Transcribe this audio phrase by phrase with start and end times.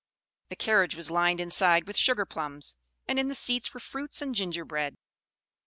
[0.49, 2.75] The carriage was lined inside with sugar plums,
[3.07, 4.97] and in the seats were fruits and gingerbread.